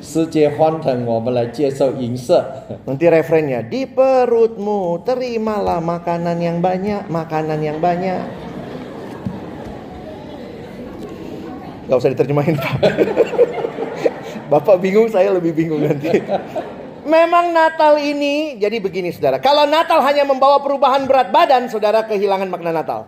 [0.00, 2.42] 世界欢腾，我们来接受银色。
[2.88, 8.43] Nanti refrennya, di perutmu terimalah makanan yang banyak, makanan yang banyak.
[11.85, 12.75] Gak usah diterjemahin Pak.
[14.51, 16.21] Bapak bingung, saya lebih bingung nanti.
[17.05, 19.37] Memang Natal ini, jadi begini saudara.
[19.37, 23.05] Kalau Natal hanya membawa perubahan berat badan, saudara kehilangan makna Natal.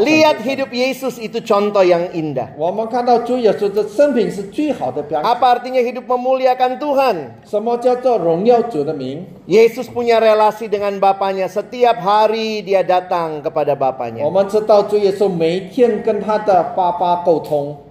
[0.06, 2.54] Lihat hidup Yesus itu contoh yang indah.
[5.26, 7.16] Apa artinya hidup memuliakan Tuhan?
[9.49, 11.49] Yesus punya relasi dengan Bapaknya.
[11.49, 14.22] Setiap hari dia datang kepada Bapaknya.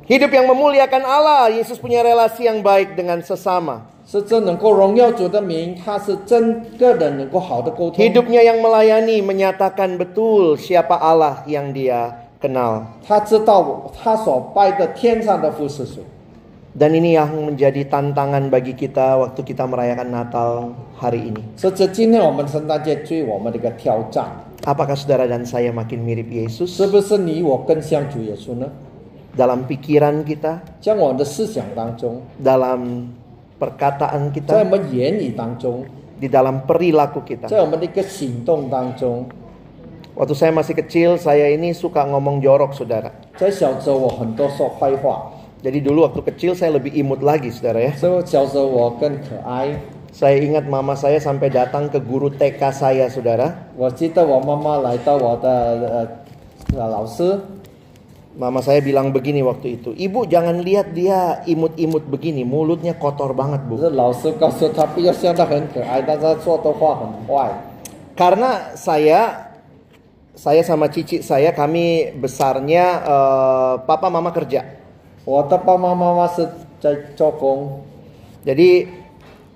[0.06, 3.91] Hidup yang memuliakan Allah, Yesus punya relasi yang baik dengan sesama.
[4.11, 7.99] 是真能够荣耀主的名，他是真个人能够好的沟通。
[7.99, 12.83] Hidupnya yang melayani menyatakan betul siapa Allah yang dia kenal.
[13.05, 16.01] 他知道他所拜的天上的父是谁。
[16.77, 21.41] Dan ini yang menjadi tantangan bagi kita waktu kita merayakan Natal hari ini.
[21.57, 24.29] 所以这今天我们圣诞节对我们的一个挑战，
[24.61, 28.69] Apakah saudara dan saya makin mirip Yesus 是不是你我更像主耶稣呢？
[29.35, 33.09] dalam pikiran kita, 在我们的思想当中， dalam
[33.61, 35.85] perkataan 在我 kita, 们言语当中，
[36.21, 37.47] di dalam perilaku kita?
[37.47, 39.25] 在我们的一个行动当中，
[40.17, 43.13] Waktu saya masih kecil, saya ini suka ngomong jorok, saudara.
[43.37, 45.29] 在小时候我很多说坏话，
[45.61, 47.93] Jadi dulu waktu kecil saya lebih imut lagi, saudara ya.
[47.93, 49.77] 所以我小时候我更可爱。
[50.09, 53.53] Saya ingat mama saya sampai datang ke guru TK saya, saudara.
[53.77, 55.49] 我记得我妈妈来到我的
[56.73, 57.37] 呃呃老师，
[58.32, 63.60] Mama saya bilang begini waktu itu, ibu jangan lihat dia imut-imut begini, mulutnya kotor banget
[63.68, 63.76] bu.
[68.16, 69.52] Karena saya,
[70.32, 74.64] saya sama cici saya kami besarnya uh, papa mama kerja.
[78.48, 78.70] Jadi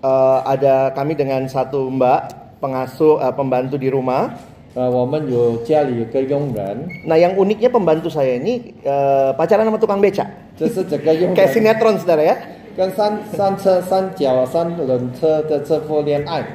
[0.04, 2.20] uh, ada kami dengan satu mbak
[2.60, 4.36] pengasuh uh, pembantu di rumah.
[4.75, 10.23] 呃，我们有家里有个佣人， Nah yang uniknya pembantu saya ini eh, pacaran sama tukang beca.
[10.55, 12.35] 就是这个佣 Kayak 人 sinetron saudara ya.
[12.77, 16.47] 跟三三车三角三轮车的这副恋爱。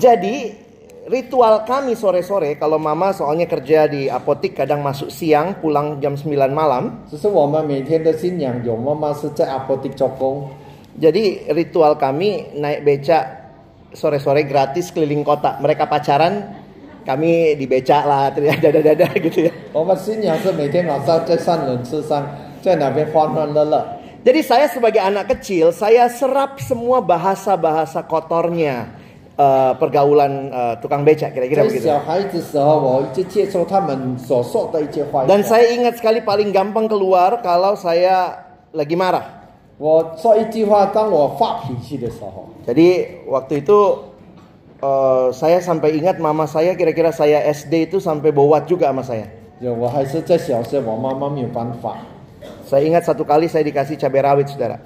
[0.00, 0.56] Jadi
[1.04, 6.32] ritual kami sore-sore kalau mama soalnya kerja di apotik kadang masuk siang pulang jam 9
[6.48, 7.04] malam.
[7.12, 10.48] 只是我们每天的信仰有妈妈是在阿波地做工，
[10.96, 13.18] Jadi ritual kami naik beca
[13.92, 15.60] sore-sore gratis keliling kota.
[15.60, 16.56] Mereka pacaran,
[17.05, 19.51] kami di becak lah, teriak dada dada gitu ya.
[24.25, 28.89] Jadi saya sebagai anak kecil, saya serap semua bahasa-bahasa kotornya
[29.37, 31.85] eh, pergaulan eh, tukang becak kira-kira begitu.
[35.29, 39.45] Dan saya ingat sekali paling gampang keluar kalau saya lagi marah.
[42.65, 42.87] Jadi
[43.27, 43.77] waktu itu
[44.85, 49.31] Eh, saya sampai ingat mama saya kira-kira saya SD itu sampai bawat juga sama saya.
[52.67, 54.83] Saya ingat satu kali saya dikasih cabai rawit saudara.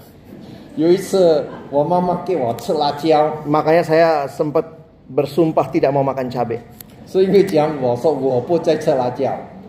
[3.44, 4.64] Makanya saya sempat
[5.10, 6.64] bersumpah tidak mau makan cabai.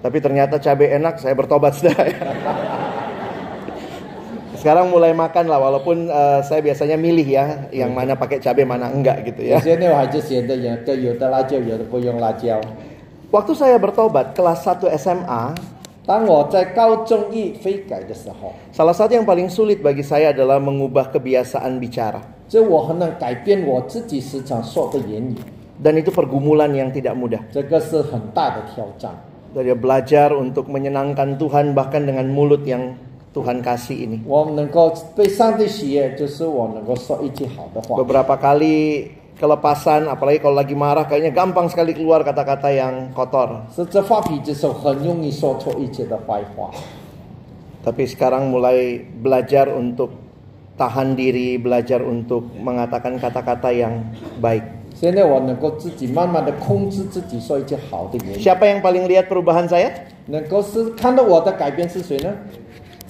[0.04, 2.06] Tapi ternyata cabai enak, saya bertobat saudara.
[4.60, 8.92] sekarang mulai makan lah walaupun uh, saya biasanya milih ya yang mana pakai cabai mana
[8.92, 9.56] enggak gitu ya.
[13.32, 15.56] Waktu saya bertobat kelas 1 SMA,
[18.74, 22.20] salah satu yang paling sulit bagi saya adalah mengubah kebiasaan bicara.
[25.80, 27.40] Dan itu pergumulan yang tidak mudah.
[29.54, 32.98] Dari belajar untuk menyenangkan Tuhan bahkan dengan mulut yang
[33.30, 34.18] Tuhan kasih ini.
[37.94, 39.06] Beberapa kali
[39.38, 43.70] kelepasan, apalagi kalau lagi marah, kayaknya gampang sekali keluar kata-kata yang kotor.
[47.80, 50.12] Tapi sekarang mulai belajar untuk
[50.76, 54.10] tahan diri, belajar untuk mengatakan kata-kata yang
[54.42, 54.80] baik.
[58.36, 60.10] Siapa yang paling lihat perubahan saya?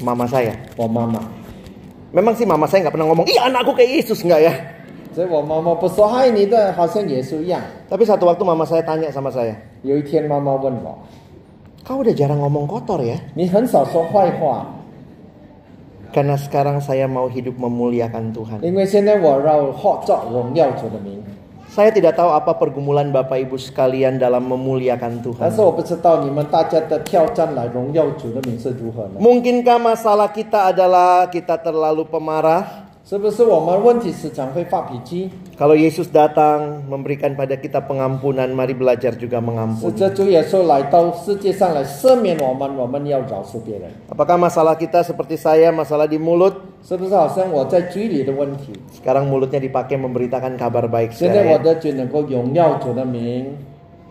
[0.01, 0.57] mama saya.
[0.77, 1.21] Oh mama.
[2.11, 4.55] Memang sih mama saya nggak pernah ngomong, iya anakku kayak Yesus nggak ya?
[5.15, 5.75] Saya mama
[6.27, 6.47] ini
[7.87, 9.59] Tapi satu waktu mama saya tanya sama saya.
[10.27, 10.59] mama
[11.83, 13.19] Kau udah jarang ngomong kotor ya?
[16.11, 18.59] Karena sekarang saya mau hidup memuliakan Tuhan.
[21.71, 25.55] Saya tidak tahu apa pergumulan Bapak Ibu sekalian dalam memuliakan Tuhan.
[29.23, 32.90] Mungkinkah masalah kita adalah kita terlalu pemarah?
[35.59, 39.83] Kalau Yesus datang memberikan pada kita pengampunan, mari belajar juga mengampuni.
[44.07, 46.55] Apakah masalah kita seperti saya, masalah di mulut?
[48.95, 51.11] Sekarang mulutnya dipakai memberitakan kabar baik.
[51.11, 51.59] Saya,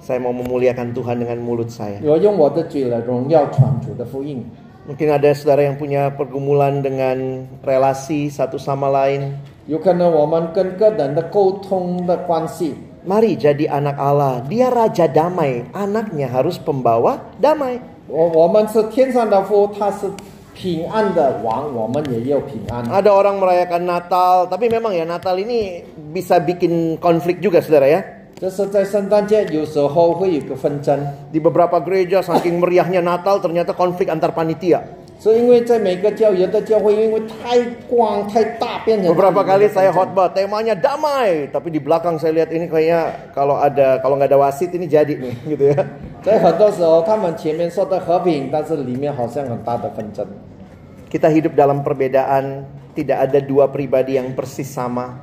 [0.04, 2.04] saya mau memuliakan Tuhan dengan mulut saya.
[4.90, 9.38] Mungkin ada saudara yang punya pergumulan dengan relasi satu sama lain.
[13.06, 14.42] Mari jadi anak Allah.
[14.50, 15.70] Dia raja damai.
[15.78, 17.78] Anaknya harus pembawa damai.
[22.90, 28.19] Ada orang merayakan Natal, tapi memang ya Natal ini bisa bikin konflik juga, saudara ya.
[28.39, 30.99] 就是在圣诞节有时候会有个纷争，
[31.33, 34.83] Di beberapa gereja saking meriahnya Natal ternyata konflik antar panitia.
[35.15, 37.57] 是因为在每个教有的教会因为太
[37.89, 42.67] 光太大，变成 Beberapa 它里 kali 面的 saya 纷争 khotbah temanya damai, tapi di belakang saya lihat ini
[42.69, 45.81] kayaknya kalau ada kalau nggak ada wasit ini jadi nih gitu ya.
[46.21, 50.27] 在很多时候，他们前面说的和平，但是里面好像很大的纷争。
[51.09, 55.23] Kita hidup dalam perbedaan, tidak ada dua pribadi yang persis sama.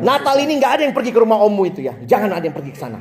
[0.00, 1.92] Natal ini nggak ada yang pergi ke rumah omu itu ya.
[2.00, 2.96] Jangan ada yang pergi ke sana.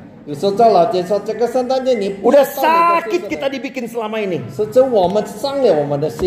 [2.20, 4.43] Udah sakit kita dibikin selama ini.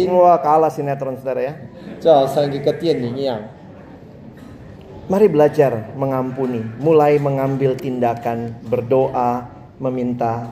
[0.09, 1.53] Wah kalah sinetron saudara ya.
[5.05, 6.65] Mari belajar mengampuni.
[6.81, 10.49] Mulai mengambil tindakan berdoa meminta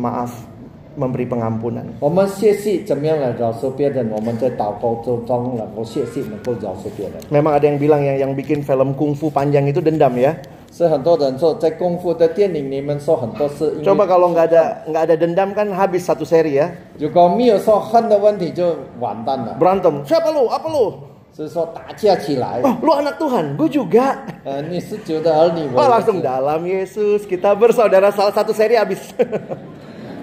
[0.00, 0.55] maaf
[0.97, 1.85] memberi pengampunan.
[1.99, 7.15] 我们学习怎么样来饶恕别人，我们在祷告之中能够学习能够饶恕别人。
[7.31, 10.35] Memang ada yang bilang yang yang bikin film kungfu panjang itu dendam ya.
[10.71, 16.71] 是很多人说在功夫的电影里面说很多是因 Coba 为 kalau nggak ada nggak ada dendam kan habis satu seri ya.
[16.97, 20.03] 如果没有说恨的问题就完蛋了， Berantem.
[20.03, 20.47] Siapa lu?
[20.47, 20.93] Apa lu?
[21.35, 23.55] 是说打架起来， Oh, lu anak Tuhan.
[23.55, 24.15] Gue juga.
[24.43, 28.99] 呃，你是主的儿女，我 Wah 也 langsung 是 dalam Yesus kita bersaudara salah satu seri habis.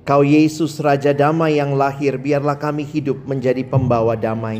[0.00, 4.56] Kau Yesus Raja Damai yang lahir, biarlah kami hidup menjadi pembawa damai.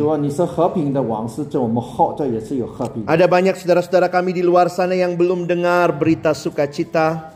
[3.08, 7.34] Ada banyak saudara-saudara kami di luar sana yang belum dengar berita sukacita.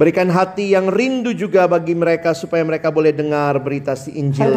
[0.00, 4.48] Berikan hati yang rindu juga bagi mereka supaya mereka boleh dengar berita si Injil.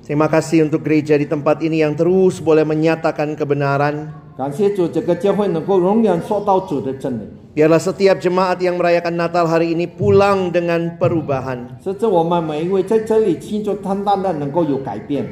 [0.00, 4.25] Terima kasih untuk gereja di tempat ini yang terus boleh menyatakan kebenaran.
[4.37, 7.23] 感谢主，这个教会能够永远说到主的真理，
[7.53, 11.77] Biarlah setiap jemaat yang merayakan Natal hari ini pulang dengan perubahan.
[11.83, 15.27] 甚至我们每一位在这里庆祝单单的能够有改变，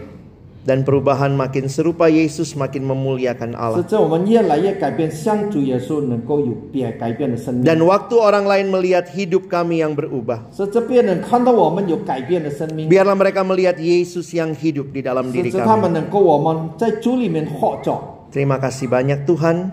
[0.67, 3.81] Dan perubahan makin serupa Yesus makin memuliakan 甚 Allah.
[3.87, 7.63] 至我们越来越改变，像主耶稣能够有变改变的生命。
[7.63, 10.51] Dan waktu orang lain melihat hidup kami yang berubah.
[10.51, 15.81] 是这别人看到我们有改变的生命， Biarlah mereka melihat Yesus yang hidup di dalam 甚 diri 至他 kami.
[15.87, 18.12] 们能够我们在主里面活着。
[18.34, 19.70] Terima kasih banyak Tuhan.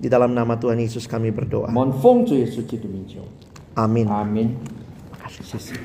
[0.00, 1.68] Di dalam nama Tuhan Yesus kami berdoa.
[3.76, 4.08] Amin.
[4.08, 4.56] Amin.
[5.28, 5.76] Terima kasih.